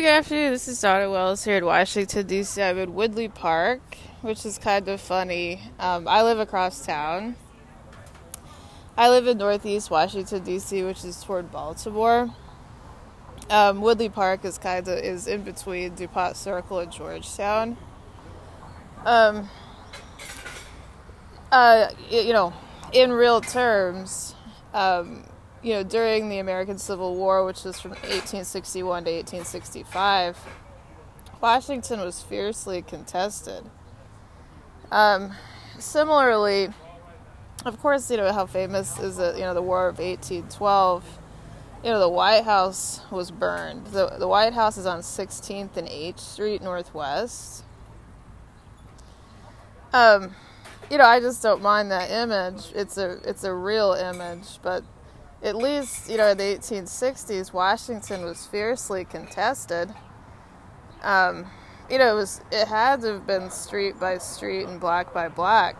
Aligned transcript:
good 0.00 0.06
afternoon. 0.06 0.52
This 0.52 0.68
is 0.68 0.80
Donna 0.80 1.10
Wells 1.10 1.42
here 1.42 1.56
in 1.56 1.64
Washington, 1.64 2.24
D.C. 2.24 2.62
I'm 2.62 2.78
in 2.78 2.94
Woodley 2.94 3.26
Park, 3.26 3.80
which 4.20 4.46
is 4.46 4.56
kind 4.56 4.86
of 4.86 5.00
funny. 5.00 5.60
Um, 5.80 6.06
I 6.06 6.22
live 6.22 6.38
across 6.38 6.86
town. 6.86 7.34
I 8.96 9.08
live 9.08 9.26
in 9.26 9.38
Northeast 9.38 9.90
Washington, 9.90 10.44
D.C., 10.44 10.84
which 10.84 11.04
is 11.04 11.20
toward 11.24 11.50
Baltimore. 11.50 12.32
Um, 13.50 13.80
Woodley 13.80 14.08
Park 14.08 14.44
is 14.44 14.56
kind 14.56 14.86
of 14.86 14.98
is 15.00 15.26
in 15.26 15.42
between 15.42 15.96
DuPont 15.96 16.36
Circle 16.36 16.78
and 16.78 16.92
Georgetown. 16.92 17.76
Um, 19.04 19.50
uh, 21.50 21.88
you 22.08 22.32
know, 22.32 22.52
in 22.92 23.10
real 23.10 23.40
terms, 23.40 24.36
um, 24.72 25.24
you 25.62 25.74
know, 25.74 25.82
during 25.82 26.28
the 26.28 26.38
American 26.38 26.78
Civil 26.78 27.16
War, 27.16 27.44
which 27.44 27.64
was 27.64 27.80
from 27.80 27.92
1861 27.92 29.04
to 29.04 29.10
1865, 29.10 30.38
Washington 31.40 32.00
was 32.00 32.22
fiercely 32.22 32.82
contested. 32.82 33.64
Um, 34.90 35.32
similarly, 35.78 36.68
of 37.64 37.80
course, 37.80 38.10
you 38.10 38.16
know 38.16 38.32
how 38.32 38.46
famous 38.46 38.98
is 38.98 39.18
it? 39.18 39.36
You 39.36 39.42
know, 39.42 39.54
the 39.54 39.62
War 39.62 39.88
of 39.88 39.98
1812. 39.98 41.18
You 41.84 41.90
know, 41.90 42.00
the 42.00 42.08
White 42.08 42.44
House 42.44 43.02
was 43.10 43.30
burned. 43.30 43.88
The 43.88 44.16
the 44.18 44.26
White 44.26 44.54
House 44.54 44.76
is 44.76 44.86
on 44.86 45.00
16th 45.00 45.76
and 45.76 45.88
H 45.88 46.18
Street 46.18 46.62
Northwest. 46.62 47.64
Um, 49.92 50.34
you 50.90 50.98
know, 50.98 51.04
I 51.04 51.20
just 51.20 51.42
don't 51.42 51.62
mind 51.62 51.90
that 51.90 52.10
image. 52.10 52.72
It's 52.74 52.98
a 52.98 53.20
it's 53.24 53.44
a 53.44 53.54
real 53.54 53.92
image, 53.92 54.58
but 54.62 54.82
at 55.42 55.56
least, 55.56 56.10
you 56.10 56.16
know, 56.16 56.28
in 56.28 56.38
the 56.38 56.44
1860s, 56.44 57.52
Washington 57.52 58.24
was 58.24 58.46
fiercely 58.46 59.04
contested. 59.04 59.94
Um, 61.02 61.46
you 61.88 61.98
know, 61.98 62.12
it 62.12 62.14
was 62.14 62.40
it 62.50 62.68
had 62.68 63.00
to 63.02 63.14
have 63.14 63.26
been 63.26 63.50
street 63.50 63.98
by 63.98 64.18
street 64.18 64.64
and 64.64 64.80
block 64.80 65.14
by 65.14 65.28
block. 65.28 65.76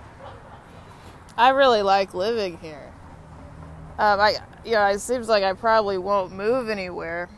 I 1.36 1.50
really 1.50 1.82
like 1.82 2.14
living 2.14 2.58
here. 2.58 2.92
Um, 3.98 4.20
I, 4.20 4.36
you 4.64 4.72
know, 4.72 4.86
it 4.86 5.00
seems 5.00 5.28
like 5.28 5.42
I 5.42 5.52
probably 5.52 5.98
won't 5.98 6.32
move 6.32 6.68
anywhere. 6.68 7.28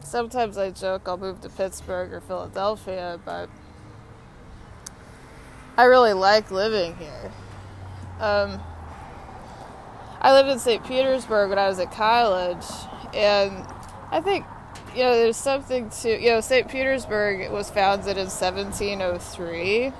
Sometimes 0.00 0.58
I 0.58 0.70
joke 0.70 1.02
I'll 1.06 1.16
move 1.16 1.40
to 1.42 1.48
Pittsburgh 1.48 2.12
or 2.12 2.20
Philadelphia, 2.20 3.20
but 3.24 3.48
I 5.76 5.84
really 5.84 6.12
like 6.12 6.50
living 6.50 6.96
here. 6.96 7.32
Um, 8.20 8.60
I 10.20 10.32
lived 10.32 10.48
in 10.48 10.58
St. 10.58 10.84
Petersburg 10.84 11.50
when 11.50 11.58
I 11.58 11.68
was 11.68 11.78
at 11.78 11.92
college, 11.92 12.64
and 13.14 13.64
I 14.10 14.20
think 14.20 14.44
you 14.94 15.02
know 15.02 15.14
there's 15.14 15.36
something 15.36 15.90
to 15.90 16.20
you 16.20 16.30
know 16.30 16.40
St. 16.40 16.68
Petersburg 16.68 17.50
was 17.52 17.70
founded 17.70 18.16
in 18.16 18.26
1703. 18.26 19.92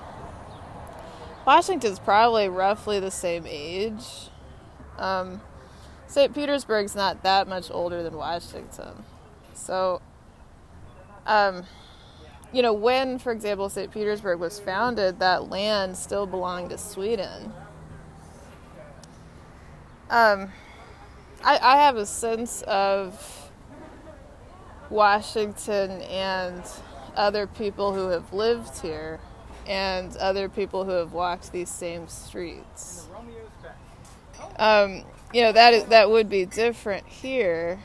Washington's 1.46 1.98
probably 1.98 2.48
roughly 2.48 3.00
the 3.00 3.10
same 3.10 3.44
age. 3.46 4.28
Um, 4.98 5.40
St. 6.08 6.34
Petersburg's 6.34 6.96
not 6.96 7.22
that 7.22 7.46
much 7.46 7.70
older 7.70 8.02
than 8.02 8.16
Washington, 8.16 9.04
so 9.54 10.02
um, 11.26 11.62
you 12.52 12.60
know 12.60 12.72
when, 12.72 13.20
for 13.20 13.30
example, 13.30 13.68
St. 13.68 13.92
Petersburg 13.92 14.40
was 14.40 14.58
founded, 14.58 15.20
that 15.20 15.48
land 15.48 15.96
still 15.96 16.26
belonged 16.26 16.70
to 16.70 16.78
Sweden. 16.78 17.52
Um, 20.10 20.50
I, 21.44 21.58
I 21.58 21.76
have 21.82 21.96
a 21.96 22.06
sense 22.06 22.62
of 22.62 23.50
Washington 24.90 26.02
and 26.02 26.62
other 27.14 27.46
people 27.46 27.92
who 27.92 28.08
have 28.08 28.32
lived 28.32 28.78
here 28.80 29.20
and 29.66 30.16
other 30.16 30.48
people 30.48 30.84
who 30.84 30.92
have 30.92 31.12
walked 31.12 31.52
these 31.52 31.68
same 31.68 32.08
streets. 32.08 33.06
Um, 34.58 35.04
you 35.32 35.42
know 35.42 35.52
that 35.52 35.74
is, 35.74 35.84
that 35.84 36.10
would 36.10 36.30
be 36.30 36.46
different 36.46 37.06
here 37.06 37.78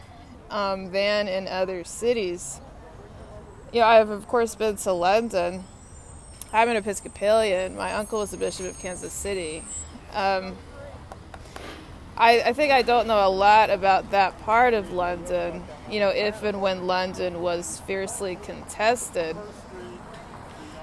um, 0.50 0.92
than 0.92 1.28
in 1.28 1.48
other 1.48 1.84
cities. 1.84 2.62
You 3.74 3.82
know, 3.82 3.88
I've 3.88 4.10
of 4.10 4.28
course 4.28 4.56
been 4.56 4.78
to 4.78 4.94
London. 4.94 5.66
I'm 6.54 6.70
an 6.70 6.78
Episcopalian. 6.78 7.76
My 7.76 7.94
uncle 7.94 8.20
was 8.20 8.32
the 8.32 8.38
bishop 8.38 8.68
of 8.68 8.80
Kansas 8.80 9.12
City. 9.12 9.64
Um, 10.14 10.56
I, 12.16 12.42
I 12.42 12.54
think 12.54 12.72
I 12.72 12.84
don't 12.84 13.08
know 13.08 13.28
a 13.28 13.30
lot 13.30 13.72
about 13.72 14.12
that 14.12 14.40
part 14.44 14.76
of 14.76 14.92
London, 14.92 15.64
you 15.90 16.00
know, 16.00 16.10
if 16.10 16.44
and 16.44 16.62
when 16.62 16.86
London 16.86 17.42
was 17.42 17.82
fiercely 17.88 18.36
contested. 18.36 19.36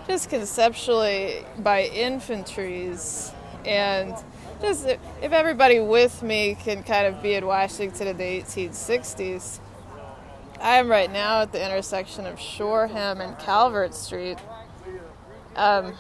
Just 0.09 0.29
conceptually 0.29 1.45
by 1.59 1.85
infantries, 1.85 3.31
and 3.65 4.13
just 4.61 4.87
if 4.87 5.31
everybody 5.33 5.79
with 5.79 6.21
me 6.21 6.57
can 6.57 6.83
kind 6.83 7.07
of 7.07 7.23
be 7.23 7.35
in 7.35 7.47
Washington 7.47 8.09
in 8.09 8.17
the 8.17 8.25
1860s, 8.25 9.61
I 10.61 10.77
am 10.79 10.89
right 10.89 11.11
now 11.13 11.43
at 11.43 11.53
the 11.53 11.65
intersection 11.65 12.27
of 12.27 12.41
Shoreham 12.41 13.21
and 13.21 13.39
Calvert 13.39 13.95
Street. 13.95 14.39
Um, 15.55 15.95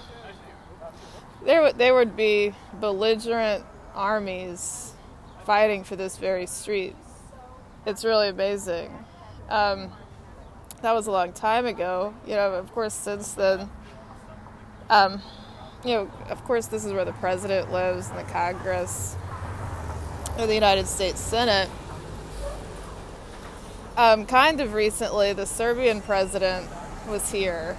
there, 1.44 1.72
there 1.72 1.94
would 1.94 2.16
be 2.16 2.52
belligerent 2.80 3.64
armies 3.94 4.94
fighting 5.50 5.82
for 5.82 5.96
this 5.96 6.16
very 6.16 6.46
street. 6.46 6.94
It's 7.84 8.04
really 8.04 8.28
amazing. 8.28 8.88
Um, 9.48 9.90
that 10.80 10.92
was 10.92 11.08
a 11.08 11.10
long 11.10 11.32
time 11.32 11.66
ago. 11.66 12.14
You 12.24 12.36
know, 12.36 12.52
of 12.52 12.70
course, 12.70 12.94
since 12.94 13.32
then, 13.32 13.68
um, 14.88 15.20
you 15.84 15.94
know, 15.96 16.12
of 16.28 16.44
course, 16.44 16.66
this 16.66 16.84
is 16.84 16.92
where 16.92 17.04
the 17.04 17.14
president 17.14 17.72
lives 17.72 18.10
and 18.10 18.18
the 18.20 18.30
Congress 18.30 19.16
or 20.38 20.46
the 20.46 20.54
United 20.54 20.86
States 20.86 21.18
Senate. 21.18 21.68
Um, 23.96 24.26
kind 24.26 24.60
of 24.60 24.72
recently, 24.72 25.32
the 25.32 25.46
Serbian 25.46 26.00
president 26.00 26.68
was 27.08 27.32
here. 27.32 27.76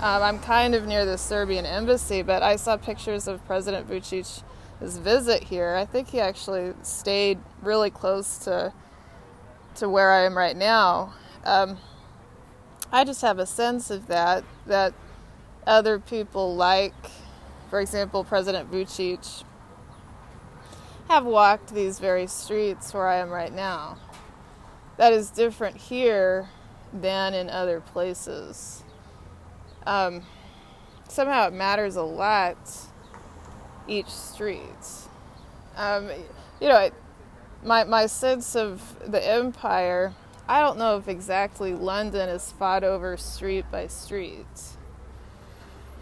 Um, 0.00 0.22
I'm 0.22 0.38
kind 0.38 0.74
of 0.74 0.86
near 0.86 1.06
the 1.06 1.16
Serbian 1.16 1.64
embassy, 1.64 2.20
but 2.20 2.42
I 2.42 2.56
saw 2.56 2.76
pictures 2.76 3.26
of 3.26 3.42
President 3.46 3.88
Vucic 3.88 4.42
his 4.80 4.98
visit 4.98 5.44
here. 5.44 5.74
I 5.74 5.84
think 5.84 6.08
he 6.08 6.20
actually 6.20 6.74
stayed 6.82 7.38
really 7.62 7.90
close 7.90 8.38
to 8.38 8.72
to 9.76 9.88
where 9.88 10.10
I 10.10 10.24
am 10.24 10.36
right 10.36 10.56
now. 10.56 11.14
Um, 11.44 11.78
I 12.90 13.04
just 13.04 13.20
have 13.22 13.38
a 13.38 13.46
sense 13.46 13.90
of 13.90 14.06
that 14.06 14.44
that 14.66 14.94
other 15.66 15.98
people 15.98 16.54
like, 16.54 16.94
for 17.68 17.80
example, 17.80 18.24
President 18.24 18.70
Vucic, 18.70 19.44
have 21.08 21.24
walked 21.24 21.74
these 21.74 21.98
very 21.98 22.26
streets 22.26 22.92
where 22.94 23.06
I 23.06 23.16
am 23.16 23.30
right 23.30 23.52
now. 23.52 23.98
That 24.96 25.12
is 25.12 25.30
different 25.30 25.76
here 25.76 26.48
than 26.92 27.34
in 27.34 27.50
other 27.50 27.80
places. 27.80 28.82
Um, 29.86 30.22
somehow 31.08 31.48
it 31.48 31.52
matters 31.52 31.96
a 31.96 32.02
lot 32.02 32.56
each 33.88 34.08
street. 34.08 34.60
Um, 35.76 36.08
you 36.60 36.68
know, 36.68 36.90
my 37.62 37.84
my 37.84 38.06
sense 38.06 38.56
of 38.56 38.96
the 39.10 39.26
empire. 39.26 40.14
I 40.48 40.60
don't 40.60 40.78
know 40.78 40.96
if 40.96 41.08
exactly 41.08 41.74
London 41.74 42.28
is 42.28 42.52
fought 42.52 42.84
over 42.84 43.16
street 43.16 43.64
by 43.70 43.88
street. 43.88 44.46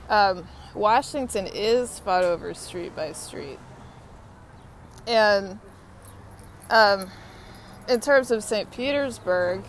Um, 0.09 0.47
Washington 0.75 1.49
is 1.53 1.99
fought 1.99 2.25
over 2.25 2.53
street 2.53 2.95
by 2.95 3.13
street, 3.13 3.59
and 5.07 5.59
um, 6.69 7.11
in 7.89 8.01
terms 8.01 8.31
of 8.31 8.43
St. 8.45 8.71
Petersburg, 8.71 9.65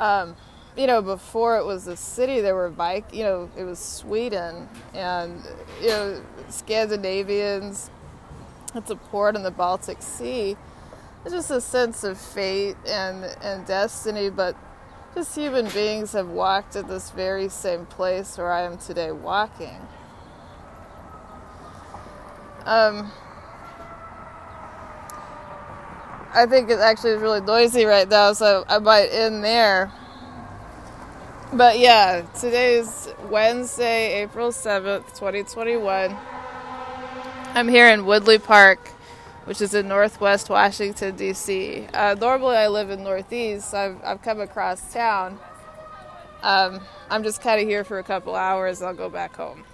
um, 0.00 0.36
you 0.76 0.86
know, 0.86 1.00
before 1.00 1.56
it 1.56 1.64
was 1.64 1.86
a 1.86 1.96
city, 1.96 2.40
there 2.40 2.54
were 2.54 2.70
bike. 2.70 3.14
You 3.14 3.24
know, 3.24 3.50
it 3.56 3.64
was 3.64 3.78
Sweden 3.78 4.68
and 4.94 5.42
you 5.80 5.88
know 5.88 6.22
Scandinavians. 6.48 7.90
It's 8.74 8.90
a 8.90 8.96
port 8.96 9.36
in 9.36 9.42
the 9.42 9.50
Baltic 9.50 10.02
Sea. 10.02 10.56
It's 11.24 11.34
just 11.34 11.50
a 11.50 11.60
sense 11.60 12.04
of 12.04 12.20
fate 12.20 12.76
and 12.86 13.24
and 13.42 13.66
destiny, 13.66 14.30
but 14.30 14.54
just 15.14 15.34
human 15.34 15.68
beings 15.70 16.12
have 16.12 16.28
walked 16.28 16.76
at 16.76 16.88
this 16.88 17.10
very 17.10 17.48
same 17.48 17.86
place 17.86 18.36
where 18.36 18.52
I 18.52 18.62
am 18.62 18.76
today 18.76 19.12
walking. 19.12 19.80
Um, 22.66 23.12
I 26.34 26.44
think 26.46 26.68
it 26.68 26.80
actually 26.80 27.12
is 27.12 27.22
really 27.22 27.40
noisy 27.40 27.86
right 27.86 28.08
now, 28.08 28.34
so 28.34 28.64
I 28.68 28.78
might 28.78 29.06
end 29.06 29.42
there. 29.42 29.90
But 31.52 31.78
yeah, 31.78 32.22
today 32.38 32.76
is 32.76 33.12
Wednesday, 33.30 34.22
April 34.22 34.50
7th, 34.50 35.06
2021. 35.18 36.16
I'm 37.54 37.68
here 37.68 37.88
in 37.88 38.04
Woodley 38.04 38.38
Park, 38.38 38.88
which 39.46 39.60
is 39.62 39.74
in 39.74 39.88
northwest 39.88 40.50
Washington, 40.50 41.16
D.C. 41.16 41.86
Uh, 41.94 42.16
normally, 42.20 42.56
I 42.56 42.68
live 42.68 42.90
in 42.90 43.02
Northeast. 43.04 43.74
I've, 43.74 44.02
I've 44.04 44.22
come 44.22 44.40
across 44.40 44.92
town. 44.92 45.38
um, 46.42 46.80
I'm 47.10 47.22
just 47.22 47.40
kind 47.42 47.60
of 47.60 47.68
here 47.68 47.84
for 47.84 47.98
a 47.98 48.04
couple 48.04 48.34
hours. 48.34 48.82
I'll 48.82 48.94
go 48.94 49.08
back 49.08 49.36
home. 49.36 49.64